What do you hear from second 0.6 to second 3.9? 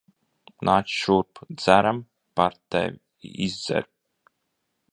Nāc šurp. Dzeram par tevi. Izdzer.